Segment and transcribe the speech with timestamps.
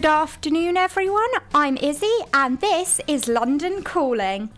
[0.00, 1.28] Good afternoon, everyone.
[1.54, 4.48] I'm Issy, and this is London Calling.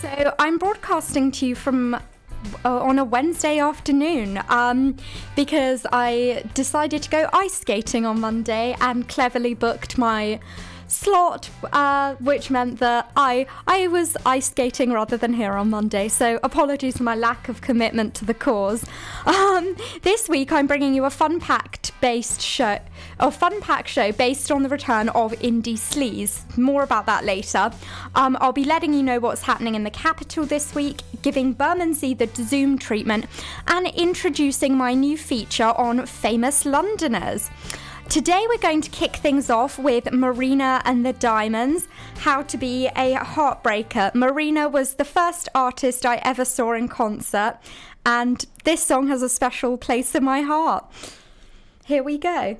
[0.00, 1.98] So, I'm broadcasting to you from uh,
[2.64, 4.96] on a Wednesday afternoon um,
[5.34, 10.40] because I decided to go ice skating on Monday and cleverly booked my
[10.88, 16.08] slot, uh, which meant that I I was ice skating rather than here on Monday.
[16.08, 18.84] So apologies for my lack of commitment to the cause.
[19.26, 22.78] Um, this week I'm bringing you a fun packed based show,
[23.18, 26.56] a fun pack show based on the return of Indie Sleaze.
[26.56, 27.70] More about that later.
[28.14, 32.14] Um, I'll be letting you know what's happening in the capital this week, giving Bermondsey
[32.14, 33.26] the Zoom treatment,
[33.66, 37.50] and introducing my new feature on famous Londoners.
[38.08, 41.88] Today we're going to kick things off with Marina and the Diamonds,
[42.18, 44.14] How to Be a Heartbreaker.
[44.14, 47.58] Marina was the first artist I ever saw in concert,
[48.06, 50.86] and this song has a special place in my heart.
[51.84, 52.56] Here we go.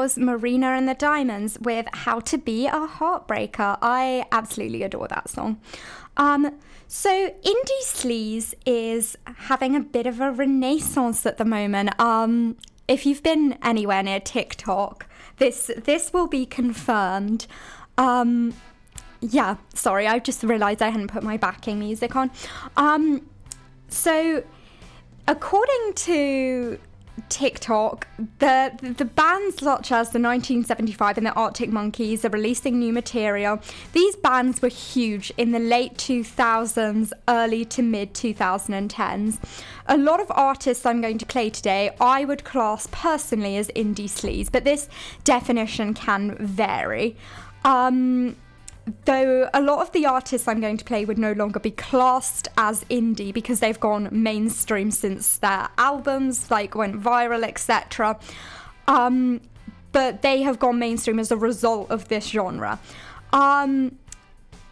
[0.00, 3.76] Was Marina and the Diamonds with How to Be a Heartbreaker.
[3.82, 5.60] I absolutely adore that song.
[6.16, 6.58] Um,
[6.88, 12.00] so Indie Sleaze is having a bit of a renaissance at the moment.
[12.00, 12.56] Um,
[12.88, 15.04] if you've been anywhere near TikTok,
[15.36, 17.46] this this will be confirmed.
[17.98, 18.54] Um,
[19.20, 22.30] yeah, sorry, I just realised I hadn't put my backing music on.
[22.78, 23.28] Um,
[23.88, 24.44] so,
[25.28, 26.78] according to
[27.28, 28.06] TikTok,
[28.38, 33.60] the the bands such as the 1975 and the Arctic Monkeys are releasing new material.
[33.92, 39.38] These bands were huge in the late 2000s, early to mid 2010s.
[39.86, 44.04] A lot of artists I'm going to play today, I would class personally as indie
[44.04, 44.88] sleaze, but this
[45.24, 47.16] definition can vary.
[47.64, 48.36] Um,
[49.04, 52.48] though a lot of the artists I'm going to play would no longer be classed
[52.56, 58.18] as indie because they've gone mainstream since their albums like went viral, etc.
[58.88, 59.40] Um,
[59.92, 62.78] but they have gone mainstream as a result of this genre.
[63.32, 63.96] Um,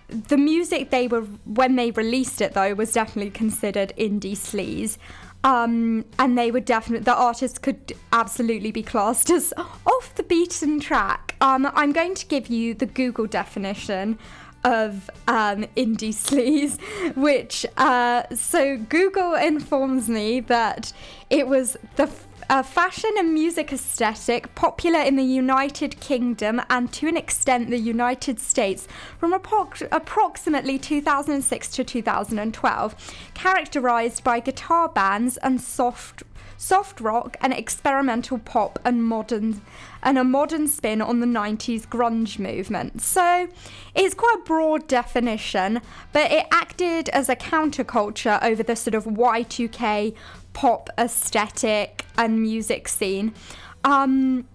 [0.09, 4.97] the music they were when they released it though was definitely considered indie sleaze.
[5.45, 9.53] Um, and they would definitely the artists could absolutely be classed as
[9.87, 11.28] off the beaten track.
[11.41, 14.19] Um, I'm going to give you the Google definition
[14.65, 16.79] of um, indie sleaze,
[17.17, 20.93] which uh, so Google informs me that
[21.31, 22.11] it was the
[22.51, 27.77] a fashion and music aesthetic popular in the United Kingdom and to an extent the
[27.77, 28.89] United States
[29.19, 36.23] from approx- approximately 2006 to 2012, characterized by guitar bands and soft
[36.59, 39.63] soft rock and experimental pop and modern
[40.03, 43.01] and a modern spin on the 90s grunge movement.
[43.01, 43.49] So
[43.95, 45.81] it's quite a broad definition,
[46.13, 50.15] but it acted as a counterculture over the sort of Y2K
[50.53, 53.33] pop aesthetic and music scene.
[53.85, 54.47] Um,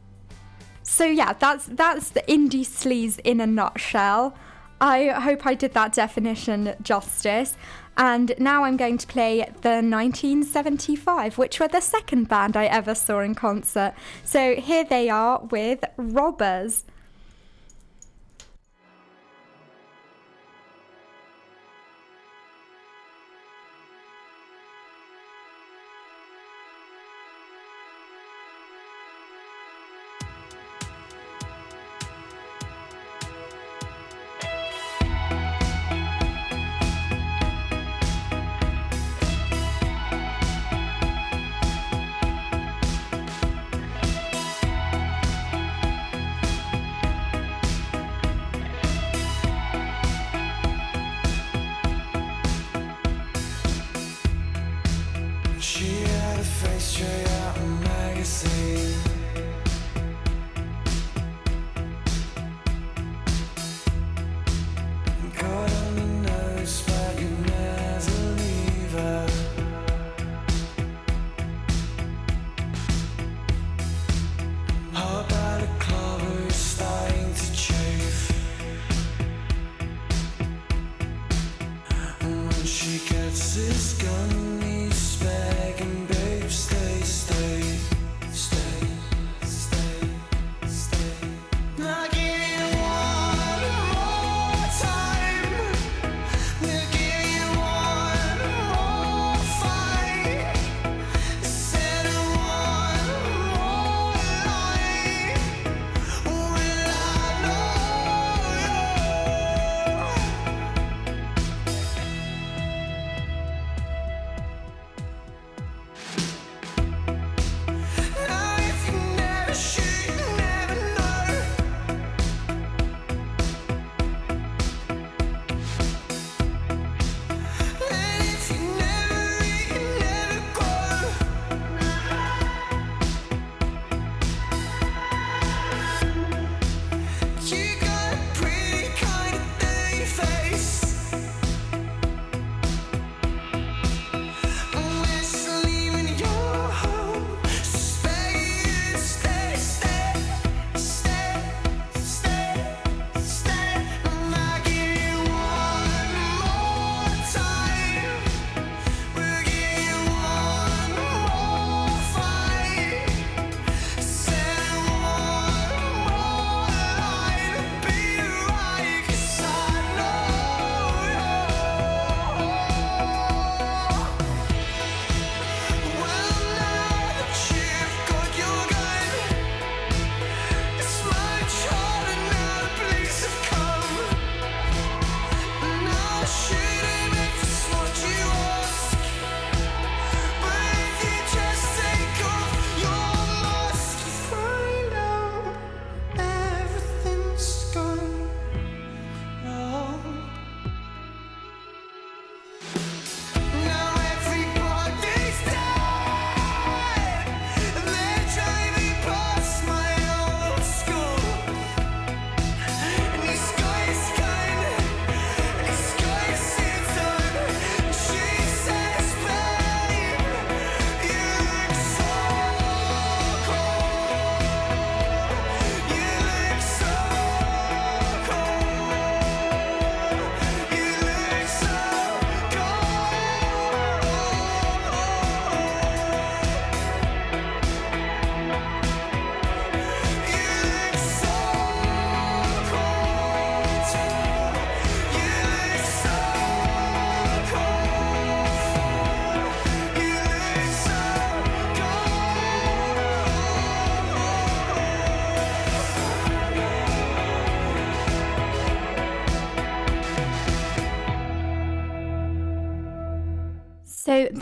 [0.84, 4.36] so yeah, that's that's the indie sleaze in a nutshell.
[4.82, 7.56] I hope I did that definition justice.
[7.96, 12.96] And now I'm going to play the 1975, which were the second band I ever
[12.96, 13.94] saw in concert.
[14.24, 16.86] So here they are with Robbers.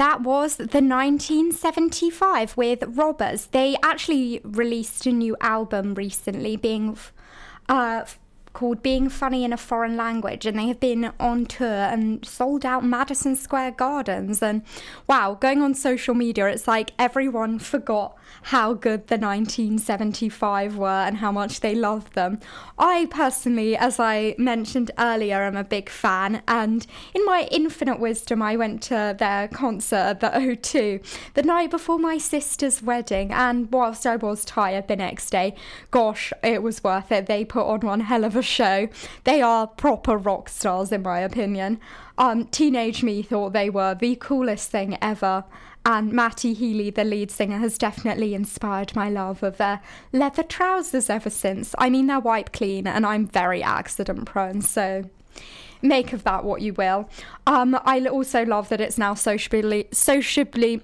[0.01, 3.45] That was the 1975 with Robbers.
[3.51, 6.97] They actually released a new album recently, being
[7.69, 8.05] uh,
[8.53, 12.65] called Being Funny in a Foreign Language, and they have been on tour and sold
[12.65, 14.41] out Madison Square Gardens.
[14.41, 14.63] And
[15.07, 21.17] wow, going on social media, it's like everyone forgot how good the 1975 were and
[21.17, 22.39] how much they loved them.
[22.77, 28.41] I personally, as I mentioned earlier, am a big fan, and in my infinite wisdom,
[28.41, 31.03] I went to their concert at the O2
[31.33, 33.31] the night before my sister's wedding.
[33.31, 35.55] And whilst I was tired the next day,
[35.91, 37.27] gosh, it was worth it.
[37.27, 38.89] They put on one hell of a show.
[39.23, 41.79] They are proper rock stars, in my opinion.
[42.17, 45.43] Um, teenage me thought they were the coolest thing ever.
[45.83, 49.81] And Matty Healy, the lead singer, has definitely inspired my love of their
[50.11, 51.73] leather trousers ever since.
[51.79, 55.09] I mean, they're white clean, and I'm very accident prone, so
[55.81, 57.09] make of that what you will.
[57.47, 60.83] Um, I also love that it's now socially sociably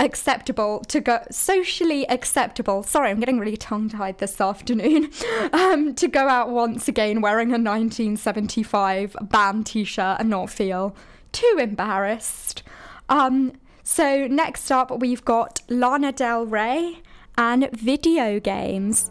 [0.00, 5.08] acceptable to go socially acceptable sorry i'm getting really tongue tied this afternoon
[5.52, 10.94] um, to go out once again wearing a 1975 band t-shirt and not feel
[11.34, 12.62] too embarrassed.
[13.08, 17.02] Um, so next up we've got lana del rey
[17.36, 19.10] and video games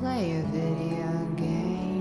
[0.00, 2.00] play a video game.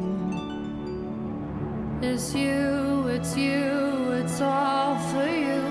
[2.01, 5.61] It's you, it's you, it's all for you.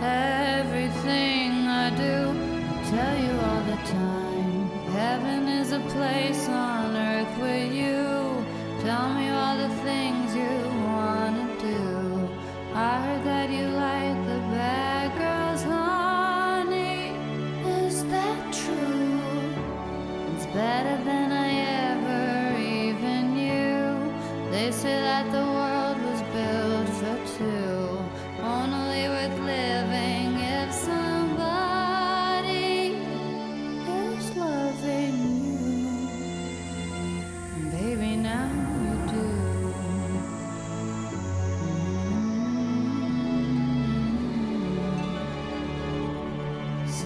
[0.00, 1.35] Everything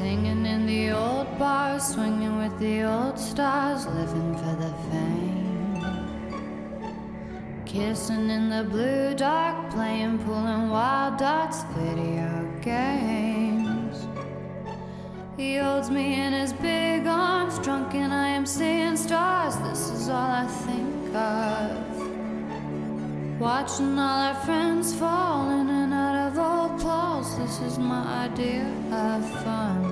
[0.01, 5.85] Singing in the old bars, swinging with the old stars, living for the fame.
[7.67, 14.09] Kissing in the blue dark, playing, pulling wild dots, video games.
[15.37, 19.55] He holds me in his big arms, drunk, and I am seeing stars.
[19.59, 21.91] This is all I think of.
[23.39, 27.37] Watching all our friends fall in and out of old clothes.
[27.37, 29.90] This is my idea of fun.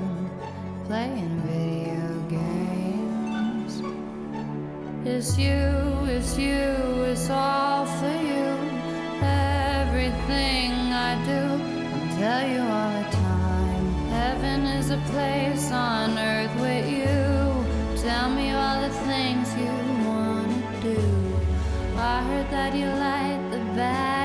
[0.89, 3.83] Playing video games.
[5.05, 5.61] It's you,
[6.09, 8.49] it's you, it's all for you.
[9.21, 11.43] Everything I do,
[11.93, 13.87] I'll tell you all the time.
[14.09, 18.01] Heaven is a place on earth with you.
[18.03, 19.75] Tell me all the things you
[20.09, 21.01] wanna do.
[21.99, 24.18] I heard that you like the bad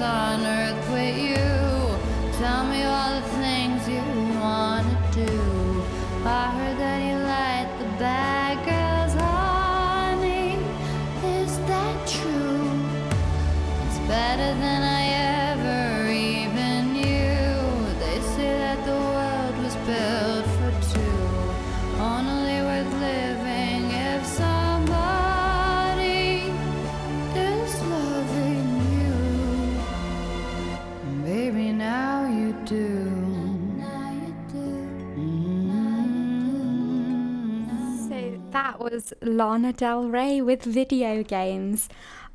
[0.00, 0.59] place
[39.22, 41.88] Lana Del Rey with video games.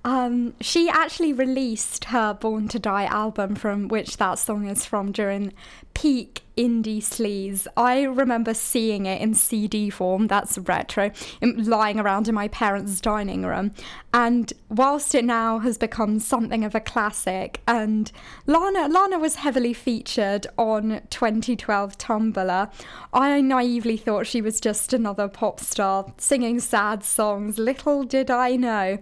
[0.04, 5.12] Um, she actually released her Born to Die album, from which that song is from,
[5.12, 5.52] during
[5.94, 7.68] peak indie sleaze.
[7.76, 13.46] I remember seeing it in CD form, that's retro, lying around in my parents' dining
[13.46, 13.72] room.
[14.14, 18.12] And whilst it now has become something of a classic, and
[18.46, 22.72] Lana, Lana was heavily featured on 2012 Tumblr,
[23.14, 27.58] I naively thought she was just another pop star singing sad songs.
[27.58, 29.00] Little did I know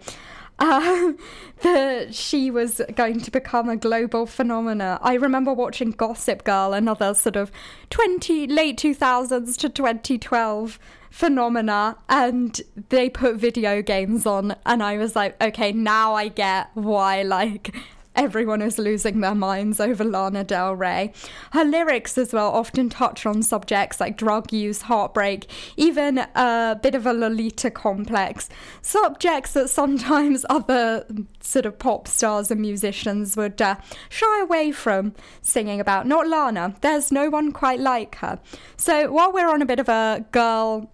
[0.60, 1.18] um,
[1.62, 5.00] that she was going to become a global phenomena.
[5.02, 7.52] I remember watching Gossip Girl, another sort of
[7.89, 15.16] 20 late 2000s to 2012 phenomena, and they put video games on, and I was
[15.16, 17.76] like, okay, now I get why like
[18.15, 21.13] everyone is losing their minds over Lana Del Rey.
[21.52, 26.95] Her lyrics, as well, often touch on subjects like drug use, heartbreak, even a bit
[26.95, 28.49] of a Lolita complex.
[28.82, 31.06] Subjects that sometimes other
[31.39, 33.76] sort of pop stars and musicians would uh,
[34.10, 36.08] shy away from singing about.
[36.08, 38.39] Not Lana, there's no one quite like her.
[38.78, 40.89] So while we're on a bit of a girl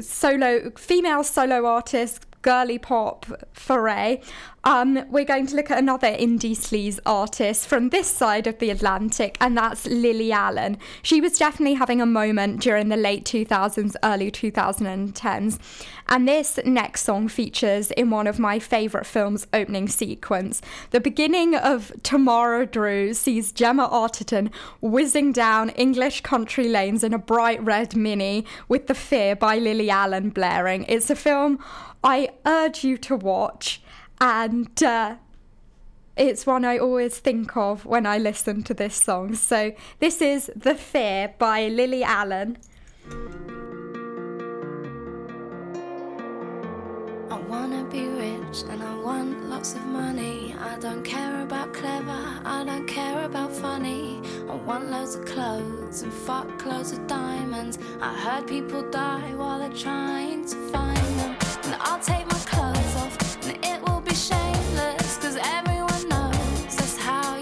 [0.00, 4.20] solo female solo artist girly pop foray.
[4.64, 8.70] Um, we're going to look at another indie sleaze artist from this side of the
[8.70, 10.78] Atlantic, and that's Lily Allen.
[11.02, 15.58] She was definitely having a moment during the late 2000s, early 2010s.
[16.12, 20.60] And this next song features in one of my favourite films' opening sequence.
[20.90, 27.18] The beginning of Tamara Drewe sees Gemma Arterton whizzing down English country lanes in a
[27.18, 30.84] bright red mini with The Fear by Lily Allen blaring.
[30.86, 31.58] It's a film
[32.04, 33.80] I urge you to watch,
[34.20, 35.16] and uh,
[36.18, 39.34] it's one I always think of when I listen to this song.
[39.34, 42.58] So, this is The Fear by Lily Allen.
[47.32, 50.54] I wanna be rich and I want lots of money.
[50.60, 54.20] I don't care about clever, I don't care about funny.
[54.50, 57.78] I want loads of clothes and fuck loads of diamonds.
[58.02, 61.34] I heard people die while they're trying to find them.
[61.64, 65.16] And I'll take my clothes off and it will be shameless.
[65.16, 67.32] Cause everyone knows that's how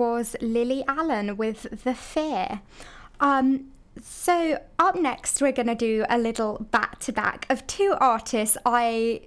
[0.00, 2.62] was Lily Allen with The Fear.
[3.20, 3.66] Um,
[4.02, 8.56] so, up next, we're going to do a little back to back of two artists
[8.64, 9.20] I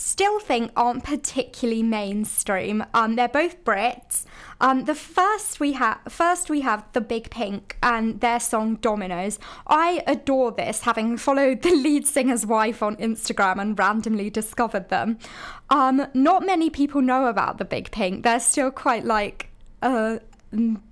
[0.00, 2.84] still think aren't particularly mainstream.
[2.94, 4.24] Um, they're both Brits.
[4.60, 9.38] Um, the first we have, first we have the Big Pink and their song Dominoes.
[9.66, 15.18] I adore this, having followed the lead singer's wife on Instagram and randomly discovered them.
[15.70, 18.24] Um, not many people know about the Big Pink.
[18.24, 19.50] They're still quite like
[19.82, 20.20] a
[20.52, 20.82] m-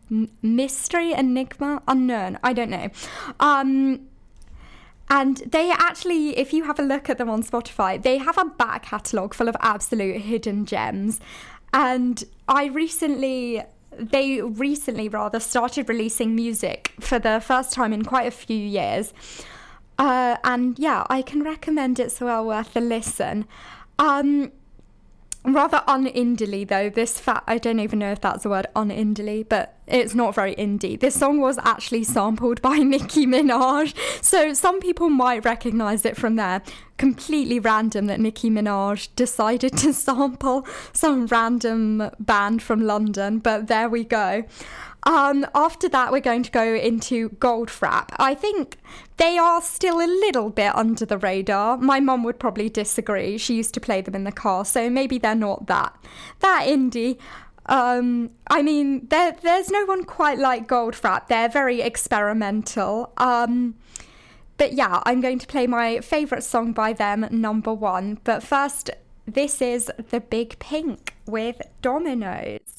[0.42, 2.38] mystery, enigma, unknown.
[2.42, 2.88] I don't know.
[3.40, 4.08] Um,
[5.08, 8.44] and they actually, if you have a look at them on Spotify, they have a
[8.44, 11.20] back catalogue full of absolute hidden gems.
[11.72, 18.26] And I recently, they recently rather started releasing music for the first time in quite
[18.26, 19.12] a few years.
[19.98, 23.46] Uh, and yeah, I can recommend it's well worth a listen.
[23.98, 24.50] Um,
[25.52, 26.90] rather unindily though.
[26.90, 30.54] This fat i don't even know if that's a word unindily but it's not very
[30.56, 30.98] indie.
[30.98, 33.94] This song was actually sampled by nicki minaj.
[34.22, 36.62] So some people might recognize it from there.
[36.98, 43.88] Completely random that nicki minaj decided to sample some random band from london but there
[43.88, 44.44] we go
[45.06, 48.08] um, after that, we're going to go into Goldfrapp.
[48.16, 48.76] I think
[49.18, 51.78] they are still a little bit under the radar.
[51.78, 53.38] My mum would probably disagree.
[53.38, 55.96] She used to play them in the car, so maybe they're not that
[56.40, 57.18] that indie.
[57.66, 61.28] Um, I mean, there, there's no one quite like Goldfrapp.
[61.28, 63.12] They're very experimental.
[63.16, 63.76] Um,
[64.58, 68.18] but yeah, I'm going to play my favourite song by them, number one.
[68.24, 68.90] But first,
[69.24, 72.75] this is The Big Pink with Dominoes.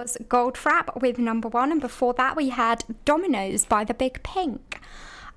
[0.00, 4.80] Was Goldfrapp with number one, and before that we had Dominos by the Big Pink.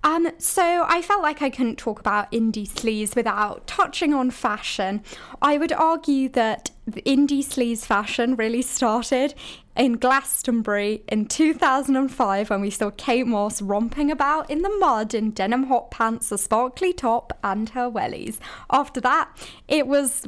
[0.05, 5.03] Um, so I felt like I couldn't talk about indie sleaze without touching on fashion.
[5.41, 9.33] I would argue that indie sleaze fashion really started
[9.75, 15.31] in Glastonbury in 2005 when we saw Kate Moss romping about in the mud in
[15.31, 18.37] denim hot pants, a sparkly top, and her wellies.
[18.69, 19.29] After that,
[19.67, 20.27] it was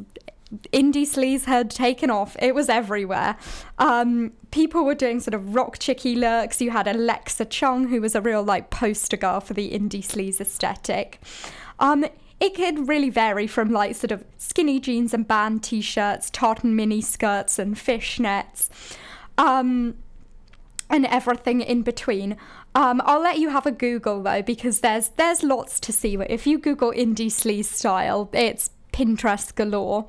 [0.72, 2.36] indie sleaze had taken off.
[2.40, 3.38] It was everywhere.
[3.78, 6.62] Um, people were doing sort of rock chicky looks.
[6.62, 10.40] You had Alexa Chung, who was a real like poster girl for the indie sleaze
[10.40, 11.20] aesthetic.
[11.80, 12.06] Um,
[12.40, 17.02] it could really vary from like sort of skinny jeans and band t-shirts, tartan mini
[17.02, 18.70] skirts and fishnets.
[19.38, 19.96] Um,
[20.90, 22.38] and everything in between.
[22.76, 26.16] Um, I'll let you have a Google though because there's there's lots to see.
[26.16, 30.08] If you Google indie sleaze style, it's Pinterest galore.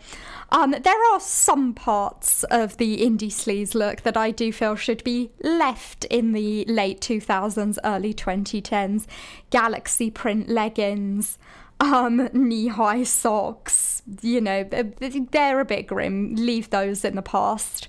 [0.51, 5.03] Um, there are some parts of the indie sleaze look that I do feel should
[5.03, 9.07] be left in the late 2000s, early 2010s.
[9.51, 11.37] Galaxy print leggings,
[11.81, 16.37] um, knee high socks, you know, they're a bit grim.
[16.37, 17.89] Leave those in the past.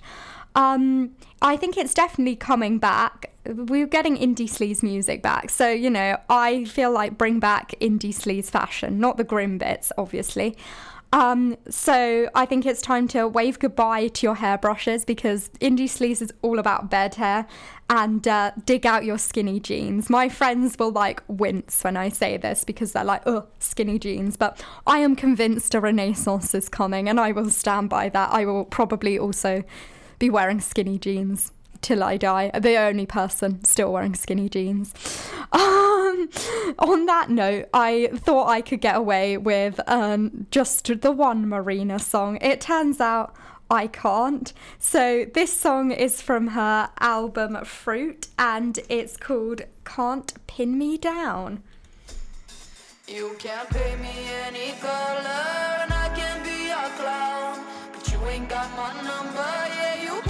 [0.56, 3.32] Um, I think it's definitely coming back.
[3.46, 5.52] We're getting indie sleaze music back.
[5.52, 9.92] So, you know, I feel like bring back indie sleaze fashion, not the grim bits,
[9.98, 10.58] obviously.
[11.14, 16.22] Um, so I think it's time to wave goodbye to your hairbrushes because indie sleaze
[16.22, 17.48] is all about bed hair
[17.90, 20.10] and uh, dig out your skinny jeans.
[20.10, 24.36] My friends will like wince when I say this because they're like, oh, skinny jeans.
[24.36, 28.32] But I am convinced a renaissance is coming and I will stand by that.
[28.34, 29.64] I will probably also
[30.20, 32.52] be wearing skinny jeans till I die.
[32.58, 34.94] The only person still wearing skinny jeans.
[35.52, 36.30] Um,
[36.80, 42.00] on that note, I thought I could get away with um, just the one Marina
[42.00, 42.38] song.
[42.42, 43.36] It turns out
[43.70, 44.54] I can't.
[44.80, 51.64] So this song is from her album Fruit and it's called Can't Pin Me Down.
[53.08, 54.14] You can't pay me
[54.46, 57.66] any color and I can be a clown.
[57.94, 60.22] But you ain't got my number, yeah, you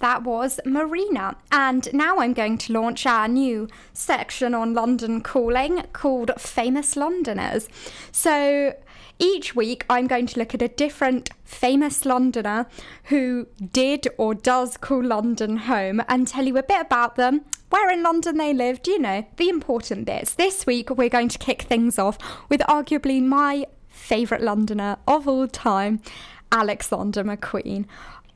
[0.00, 1.36] that was Marina.
[1.50, 7.68] And now I'm going to launch our new section on London Calling called Famous Londoners.
[8.12, 8.74] So
[9.18, 12.66] each week I'm going to look at a different famous Londoner
[13.04, 17.90] who did or does call London home and tell you a bit about them, where
[17.90, 20.34] in London they lived, you know, the important bits.
[20.34, 22.18] This week we're going to kick things off
[22.48, 26.00] with arguably my favourite Londoner of all time,
[26.52, 27.86] Alexander McQueen.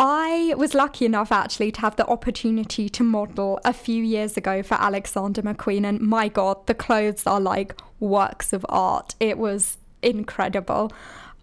[0.05, 4.61] I was lucky enough actually to have the opportunity to model a few years ago
[4.65, 9.15] for Alexander McQueen, and my god, the clothes are like works of art.
[9.21, 10.91] It was incredible.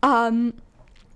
[0.04, 0.56] Um,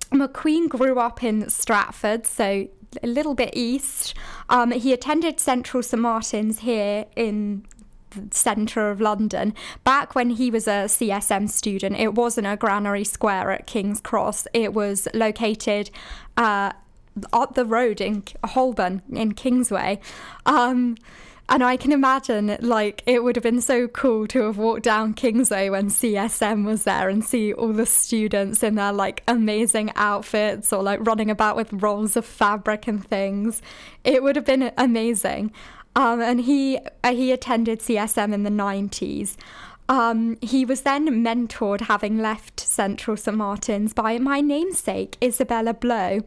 [0.09, 2.69] McQueen grew up in Stratford, so
[3.03, 4.13] a little bit east.
[4.47, 7.65] Um, he attended Central St Martin's here in
[8.11, 9.53] the centre of London.
[9.83, 14.47] Back when he was a CSM student, it wasn't a Granary Square at King's Cross.
[14.53, 15.89] It was located
[16.37, 16.71] uh,
[17.31, 19.99] up the road in Holborn in Kingsway.
[20.45, 20.97] Um,
[21.49, 25.13] and I can imagine, like, it would have been so cool to have walked down
[25.13, 30.71] Kingsway when CSM was there and see all the students in their, like, amazing outfits
[30.71, 33.61] or, like, running about with rolls of fabric and things.
[34.05, 35.51] It would have been amazing.
[35.95, 39.35] Um, and he uh, he attended CSM in the 90s.
[39.89, 46.21] Um, he was then mentored, having left Central St Martin's, by my namesake, Isabella Blow,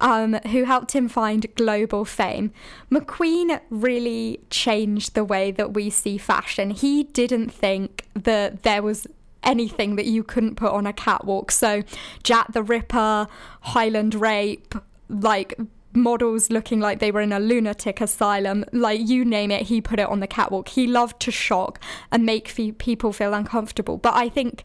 [0.00, 2.52] um, who helped him find global fame.
[2.90, 6.70] McQueen really changed the way that we see fashion.
[6.70, 9.06] He didn't think that there was
[9.42, 11.50] anything that you couldn't put on a catwalk.
[11.50, 11.82] So,
[12.22, 13.26] Jack the Ripper,
[13.60, 14.74] Highland Rape,
[15.08, 15.54] like
[15.94, 19.98] models looking like they were in a lunatic asylum like you name it he put
[19.98, 21.80] it on the catwalk he loved to shock
[22.12, 24.62] and make people feel uncomfortable but i think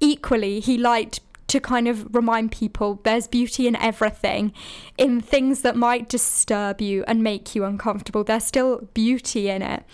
[0.00, 4.52] equally he liked to kind of remind people there's beauty in everything
[4.98, 9.84] in things that might disturb you and make you uncomfortable there's still beauty in it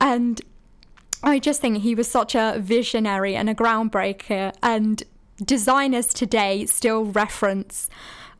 [0.00, 0.42] and
[1.22, 5.04] i just think he was such a visionary and a groundbreaker and
[5.44, 7.88] designers today still reference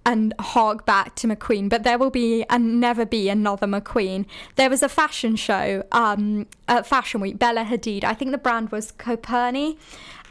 [0.06, 4.24] and hark back to McQueen, but there will be and never be another McQueen.
[4.54, 8.04] There was a fashion show um, at Fashion Week, Bella Hadid.
[8.04, 9.76] I think the brand was Coperni,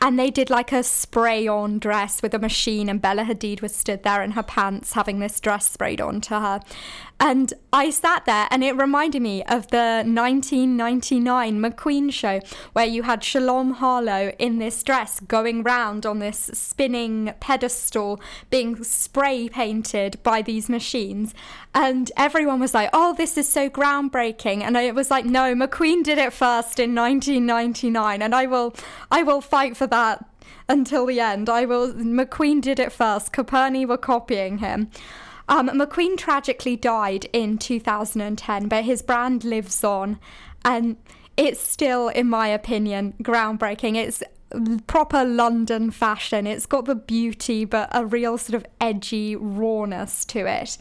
[0.02, 3.76] and they did like a spray on dress with a machine, and Bella Hadid was
[3.76, 6.60] stood there in her pants having this dress sprayed onto her.
[7.20, 12.42] And I sat there, and it reminded me of the 1999 McQueen show
[12.74, 18.20] where you had Shalom Harlow in this dress going round on this spinning pedestal,
[18.50, 21.34] being spray painted by these machines.
[21.76, 24.62] And everyone was like, oh, this is so groundbreaking.
[24.62, 28.74] And it was like, no, McQueen did it first in 1999, and I will,
[29.12, 30.26] I will fight for that
[30.70, 31.50] until the end.
[31.50, 31.94] I will.
[31.94, 33.34] McQueen did it first.
[33.34, 34.90] Coperni were copying him.
[35.50, 40.18] Um, McQueen tragically died in 2010, but his brand lives on,
[40.64, 40.96] and
[41.38, 43.96] it's still, in my opinion, groundbreaking.
[43.96, 44.24] It's
[44.88, 46.48] proper London fashion.
[46.48, 50.78] It's got the beauty, but a real sort of edgy rawness to it.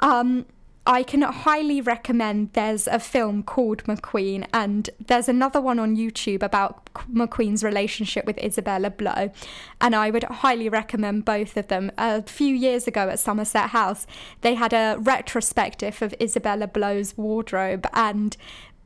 [0.00, 0.46] Um,
[0.86, 6.44] I can highly recommend there's a film called McQueen, and there's another one on YouTube
[6.44, 9.32] about McQueen's relationship with Isabella Blow.
[9.80, 11.90] And I would highly recommend both of them.
[11.98, 14.06] A few years ago at Somerset House,
[14.42, 18.36] they had a retrospective of Isabella Blow's wardrobe, and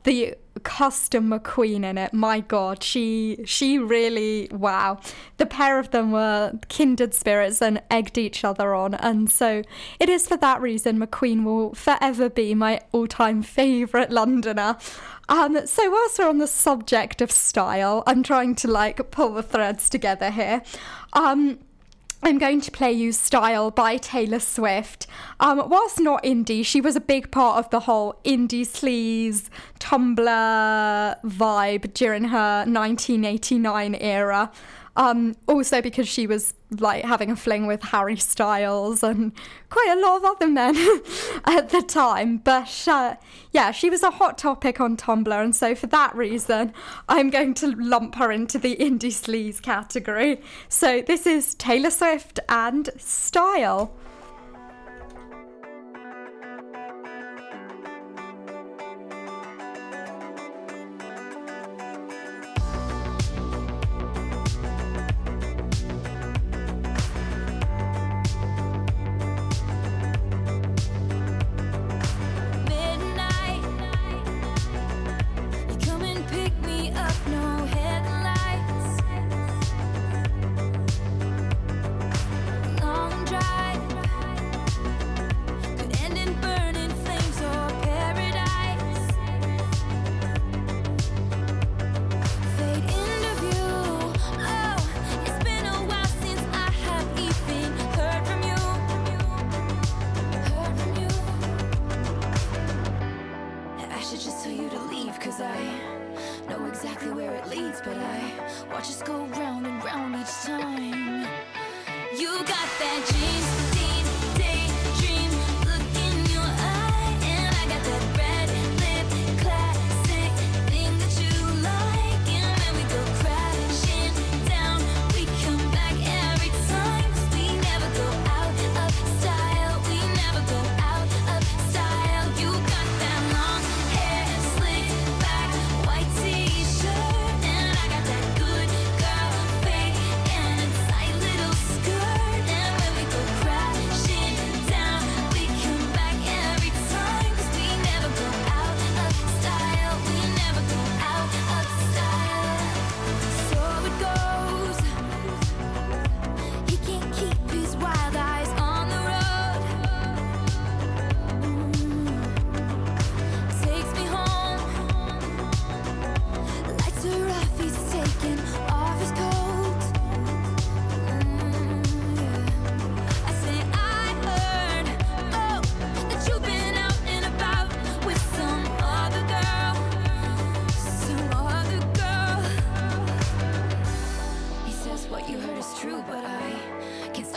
[0.03, 2.13] the custom McQueen in it.
[2.13, 4.99] My God, she she really wow.
[5.37, 9.63] The pair of them were kindred spirits and egged each other on, and so
[9.99, 14.77] it is for that reason McQueen will forever be my all-time favourite Londoner.
[15.29, 19.43] Um, so whilst we're on the subject of style, I'm trying to like pull the
[19.43, 20.61] threads together here.
[21.13, 21.59] Um,
[22.23, 25.07] I'm going to play you Style by Taylor Swift.
[25.39, 29.49] Um, whilst not indie, she was a big part of the whole indie sleaze
[29.79, 34.51] Tumblr vibe during her 1989 era.
[34.95, 39.33] Um, also because she was like having a fling with Harry Styles and
[39.69, 40.75] quite a lot of other men
[41.45, 42.37] at the time.
[42.37, 43.15] But uh,
[43.51, 46.73] yeah, she was a hot topic on Tumblr, and so for that reason,
[47.09, 50.41] I'm going to lump her into the indie sleaze category.
[50.69, 53.93] So this is Taylor Swift and Style.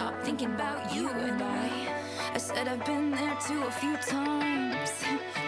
[0.05, 1.71] Stop thinking about you and I.
[2.35, 4.91] I said I've been there too a few times.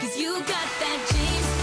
[0.00, 1.55] Cause you got that James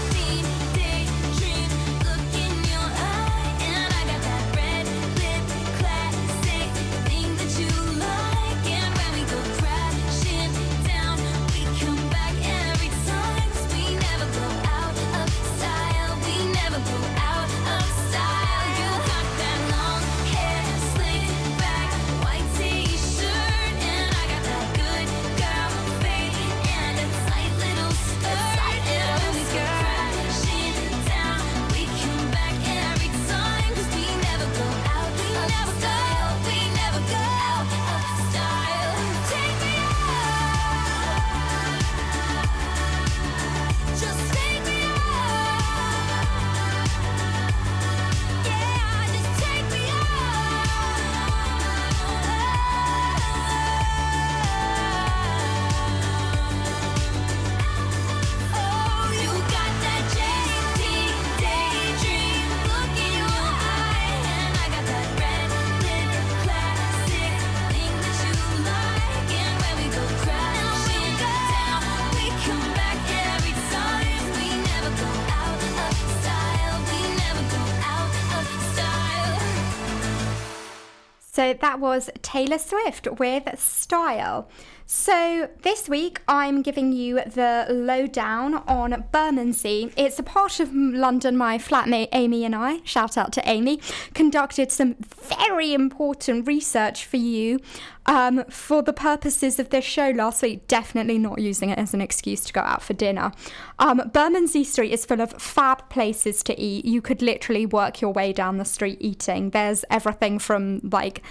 [81.44, 84.48] So that was Taylor Swift with Style.
[84.86, 89.92] So this week I'm giving you the lowdown on Bermondsey.
[89.96, 93.78] It's a part of London my flatmate Amy and I, shout out to Amy,
[94.14, 97.60] conducted some very important research for you
[98.04, 100.66] um, for the purposes of this show last week.
[100.66, 103.30] Definitely not using it as an excuse to go out for dinner.
[103.78, 106.84] Um, Bermondsey Street is full of fab places to eat.
[106.84, 109.50] You could literally work your way down the street eating.
[109.50, 111.22] There's everything from like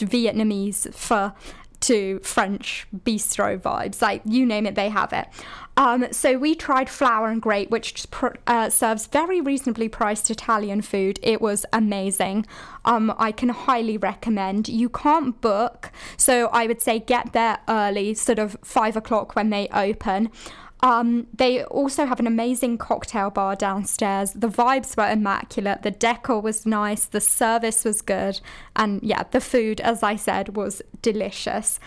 [0.00, 1.32] Vietnamese pho
[1.80, 4.02] to French bistro vibes.
[4.02, 5.26] Like you name it, they have it.
[5.76, 10.82] Um, so we tried Flour and Grape, which pr- uh, serves very reasonably priced Italian
[10.82, 11.18] food.
[11.22, 12.46] It was amazing.
[12.84, 14.68] Um, I can highly recommend.
[14.68, 19.50] You can't book, so I would say get there early, sort of five o'clock when
[19.50, 20.30] they open.
[20.82, 24.32] Um, they also have an amazing cocktail bar downstairs.
[24.32, 25.82] The vibes were immaculate.
[25.82, 27.04] The decor was nice.
[27.04, 28.40] The service was good.
[28.74, 31.78] And yeah, the food, as I said, was delicious.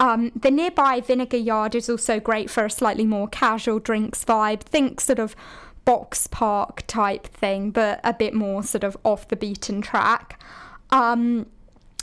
[0.00, 4.62] Um, the nearby Vinegar Yard is also great for a slightly more casual drinks vibe.
[4.62, 5.36] Think sort of
[5.84, 10.42] box park type thing, but a bit more sort of off the beaten track.
[10.90, 11.46] Um,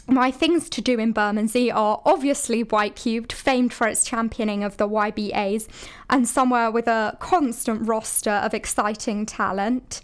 [0.08, 4.78] my things to do in Bermondsey are obviously White Cube, famed for its championing of
[4.78, 5.68] the YBAs,
[6.10, 10.02] and somewhere with a constant roster of exciting talent.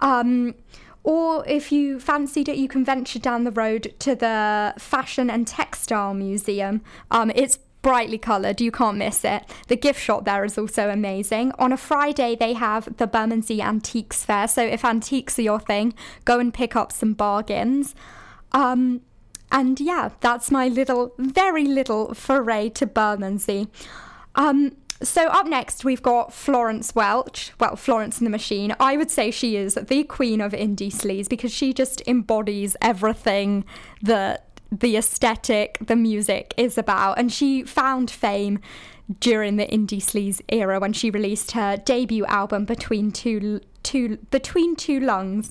[0.00, 0.54] Um,
[1.04, 5.46] or if you fancied it, you can venture down the road to the Fashion and
[5.46, 6.80] Textile Museum.
[7.10, 9.44] Um, it's brightly coloured, you can't miss it.
[9.66, 11.52] The gift shop there is also amazing.
[11.58, 15.92] On a Friday, they have the Bermondsey Antiques Fair, so if antiques are your thing,
[16.24, 17.94] go and pick up some bargains.
[18.52, 19.00] Um,
[19.52, 23.68] and yeah, that's my little, very little foray to Bermondsey.
[24.34, 27.52] Um, so up next, we've got Florence Welch.
[27.60, 28.74] Well, Florence and the Machine.
[28.80, 33.64] I would say she is the queen of indie sleaze because she just embodies everything
[34.00, 37.18] that the aesthetic, the music is about.
[37.18, 38.58] And she found fame
[39.20, 44.76] during the indie sleaze era when she released her debut album between two two between
[44.76, 45.50] two lungs.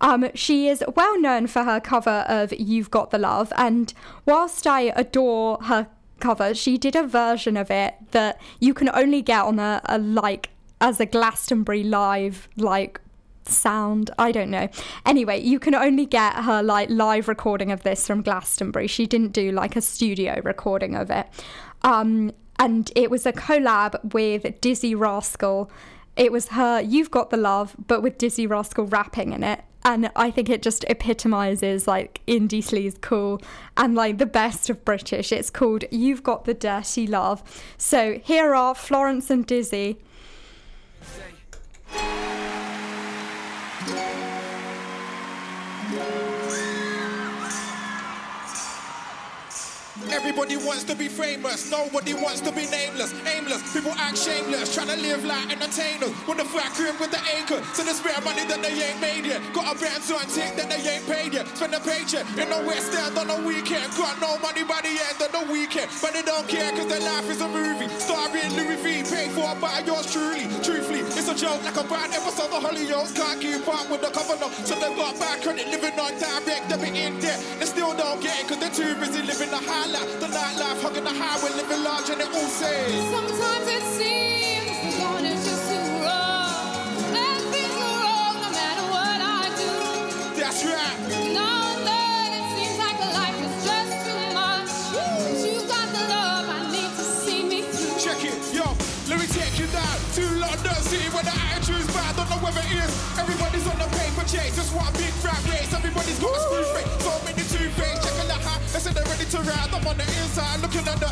[0.00, 3.92] Um, she is well known for her cover of "You've Got the Love," and
[4.26, 5.88] whilst I adore her
[6.20, 9.98] cover, she did a version of it that you can only get on a, a
[9.98, 10.50] like
[10.80, 13.00] as a Glastonbury live like
[13.48, 14.10] sound.
[14.18, 14.68] I don't know.
[15.04, 18.86] Anyway you can only get her like live recording of this from glastonbury.
[18.86, 21.26] She didn't do like a studio recording of it.
[21.82, 25.70] Um and it was a collab with Dizzee Rascal
[26.16, 29.62] it was her you've got the love but with Dizzee Rascal rapping in it.
[29.86, 33.42] And i think it just epitomizes like indie sleaze cool
[33.76, 35.32] and like the best of british.
[35.32, 37.42] It's called you've got the dirty love.
[37.76, 39.96] So here are florence and Dizzee
[50.12, 53.62] Everybody wants to be famous, nobody wants to be nameless, aimless.
[53.72, 56.12] People act shameless, trying to live like entertainers.
[56.28, 59.24] Want to fat crib with the acre, so they spare money that they ain't made
[59.24, 59.40] yet.
[59.52, 61.48] Got a band on tick that they ain't paid yet.
[61.56, 63.88] Spend a paycheck in the West End on the weekend.
[63.96, 67.00] Got no money by the end of the weekend, but they don't care cause their
[67.00, 67.88] life is a movie.
[67.96, 70.44] Starring Louis V, paid for by yours truly.
[70.60, 73.14] Truthfully, it's a joke like a bad episode of Hollyoaks.
[73.16, 76.68] Can't keep up with the cover no, so they've got bad credit living on direct
[76.68, 77.40] debit in debt.
[77.58, 80.20] They still don't get it cause they're too busy living the high life.
[80.20, 82.90] The nightlife, hugging the highway, living large and it all says.
[83.14, 86.82] Sometimes it seems the going is just too wrong.
[87.54, 89.70] Things are wrong no matter what I do.
[90.34, 90.98] That's right.
[91.30, 94.72] Now and then it seems like life is just too much.
[94.94, 97.94] But you got the love I need to see me through.
[98.02, 98.66] Check it, yo.
[99.06, 102.18] Let me take you down to London City where the attitude's bad.
[102.18, 102.92] Don't know whether it is.
[103.14, 104.58] Everybody's on the paper chase.
[104.58, 105.70] Just one big fat race.
[105.70, 106.90] Everybody's got a screw face.
[107.04, 107.43] So many
[108.74, 109.70] They say they're ready to ride.
[109.70, 111.06] I'm on the inside looking at the.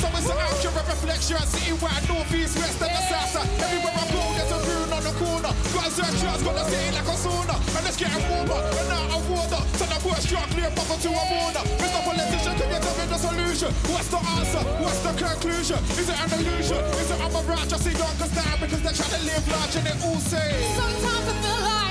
[0.00, 1.44] So it's an accurate reflection.
[1.44, 3.48] Citywide, north, east, west, and the south side.
[3.68, 5.52] Everywhere I go, there's a rune on the corner.
[5.76, 7.56] Got a search, got the city like a sauna.
[7.76, 8.56] And it's getting warmer.
[8.64, 9.60] And now I water.
[9.76, 11.62] So the worst struck clear bubble to a border.
[11.84, 12.00] Mr.
[12.00, 13.70] Politician, can you tell me the solution?
[13.92, 14.62] What's the answer?
[14.80, 15.80] What's the conclusion?
[16.00, 16.80] Is it an illusion?
[16.96, 17.68] Is it I'm a rat?
[17.68, 20.56] Just see down because they're trying to live large and it all says.
[20.80, 21.81] Sometimes I feel like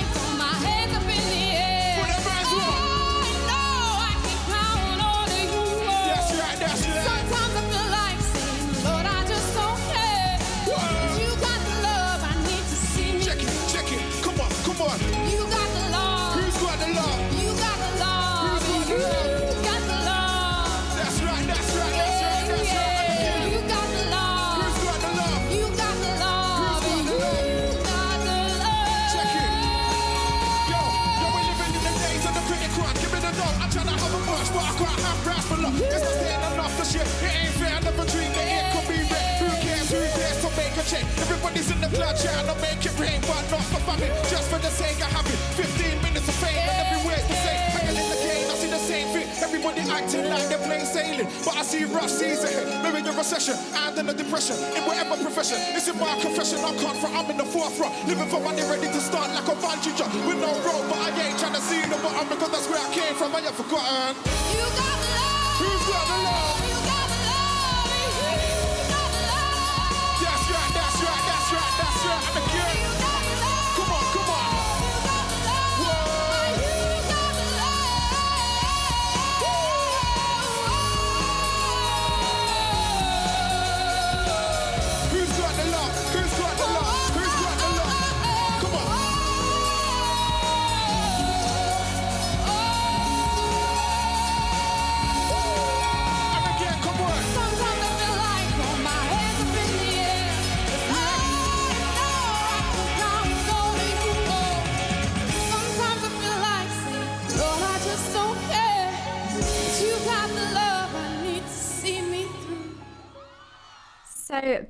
[40.92, 41.08] check?
[41.24, 44.12] Everybody's in the blood trying to make it rain, but not for famine.
[44.28, 47.60] Just for the sake of having 15 minutes of fame, and everywhere's the same.
[47.72, 49.28] Hanging in the game, I see the same thing.
[49.40, 52.68] Everybody acting like they're plain sailing, but I see rough seas ahead.
[52.84, 55.58] Maybe a recession and then a depression in whatever profession.
[55.72, 56.60] It's in my confession.
[56.60, 57.16] I'm confront.
[57.16, 60.40] I'm in the forefront, living for money, ready to start like a bungee jump with
[60.44, 60.86] no rope.
[60.92, 63.32] But I ain't trying to see the bottom because that's where I came from.
[63.36, 64.16] I ain't forgotten.
[64.52, 65.56] You got the love.
[65.62, 66.61] Who's got the love?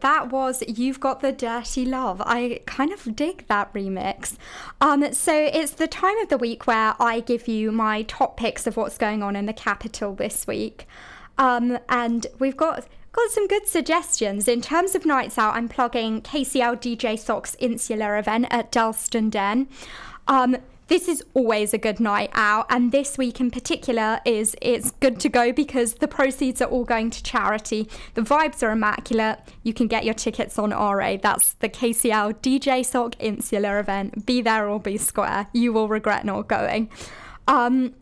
[0.02, 2.22] That was You've Got the Dirty Love.
[2.26, 4.36] I kind of dig that remix.
[4.80, 8.68] Um, so it's the time of the week where I give you my top picks
[8.68, 10.88] of what's going on in the capital this week.
[11.38, 14.48] Um, and we've got got some good suggestions.
[14.48, 19.68] In terms of nights out, I'm plugging KCL DJ Soc's Insular event at Dalston Den.
[20.28, 20.58] Um,
[20.92, 25.22] this is always a good night out and this week in particular is it's good
[25.22, 27.88] to go because the proceeds are all going to charity.
[28.16, 29.40] The vibes are immaculate.
[29.64, 34.26] You can get your tickets on ra that's the kcl dj soc insular event.
[34.26, 35.48] Be there or be square.
[35.54, 36.90] You will regret not going.
[37.48, 37.94] Um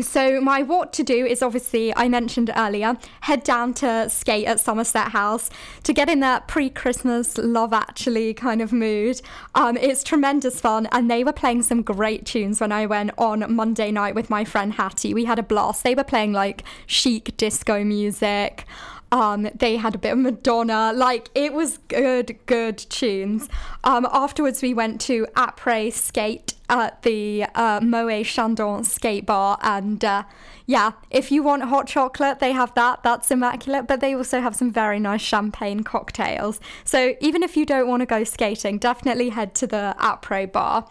[0.00, 4.58] so my what to do is obviously I mentioned earlier head down to skate at
[4.58, 5.50] Somerset House
[5.82, 9.20] to get in that pre-Christmas Love Actually kind of mood.
[9.54, 13.44] Um, it's tremendous fun, and they were playing some great tunes when I went on
[13.54, 15.12] Monday night with my friend Hattie.
[15.12, 15.84] We had a blast.
[15.84, 18.64] They were playing like chic disco music.
[19.10, 20.92] Um, they had a bit of Madonna.
[20.94, 23.48] Like it was good, good tunes.
[23.84, 27.80] Um, afterwards, we went to Après Skate at the uh,
[28.24, 30.24] Chandon skate bar, and uh,
[30.66, 33.02] yeah, if you want hot chocolate, they have that.
[33.02, 33.86] That's immaculate.
[33.86, 36.60] But they also have some very nice champagne cocktails.
[36.84, 40.88] So even if you don't want to go skating, definitely head to the Après bar.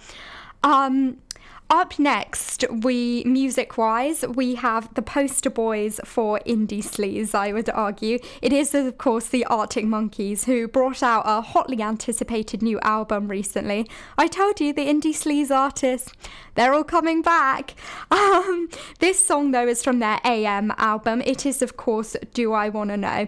[0.63, 1.17] Um,
[1.71, 7.69] up next, we music wise, we have the poster boys for Indie Sleaze, I would
[7.69, 8.19] argue.
[8.41, 13.29] It is, of course, the Arctic Monkeys who brought out a hotly anticipated new album
[13.29, 13.89] recently.
[14.17, 16.11] I told you, the Indie Sleaze artists,
[16.55, 17.73] they're all coming back.
[18.11, 18.69] Um,
[18.99, 21.21] this song, though, is from their AM album.
[21.21, 23.27] It is, of course, Do I Wanna Know?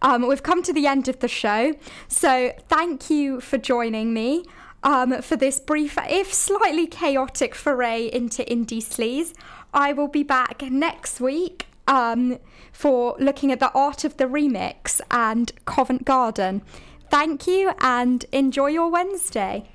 [0.00, 1.74] Um, we've come to the end of the show,
[2.08, 4.44] so thank you for joining me
[4.82, 9.32] um, for this brief, if slightly chaotic foray into indie sleaze.
[9.74, 12.38] I will be back next week um,
[12.72, 16.62] for looking at the art of the remix and Covent Garden.
[17.10, 19.68] Thank you and enjoy your Wednesday.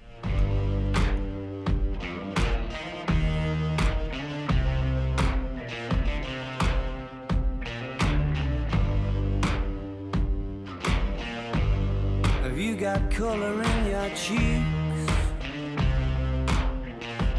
[12.44, 14.77] Have you got color in your?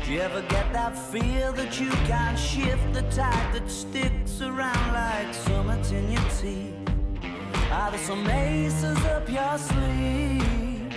[0.09, 4.93] Do you ever get that feel that you can't shift the tide that sticks around
[4.95, 6.73] like summits in your teeth?
[7.71, 10.91] Are there some aces up your sleeve?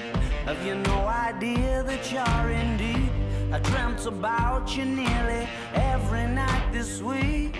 [0.45, 3.11] Have you no idea that you're in deep?
[3.51, 7.57] I dreamt about you nearly every night this week.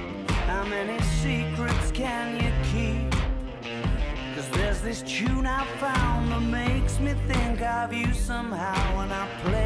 [0.47, 3.12] How many secrets can you keep?
[4.36, 9.28] Cause there's this tune I found that makes me think of you somehow And I
[9.43, 9.61] play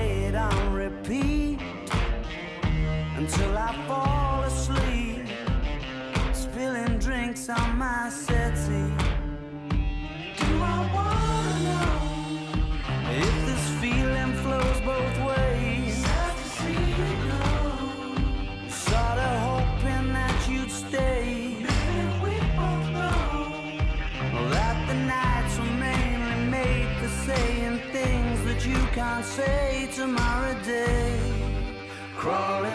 [3.26, 5.26] Until I fall asleep.
[6.32, 8.94] Spilling drinks on my settee.
[10.38, 11.96] Do I wanna know
[13.10, 15.96] If this feeling flows both ways?
[16.06, 17.42] Sad to see you go
[18.70, 21.56] Sorta hoping that you'd stay.
[21.62, 28.78] Maybe we both know that the nights were mainly made for saying things that you
[28.94, 31.36] can't say tomorrow day.
[32.18, 32.75] Crawling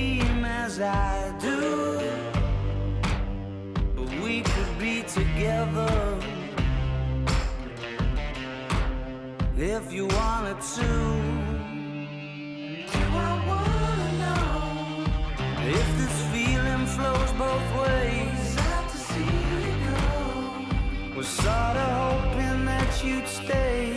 [0.71, 1.99] as I do.
[3.95, 6.17] But we could be together
[9.57, 10.89] if you wanted to.
[12.93, 14.45] Do I wanna know
[15.77, 18.39] if this feeling flows both ways?
[18.55, 21.15] Sad to see you go.
[21.17, 23.90] Was sorta hoping that you'd stay.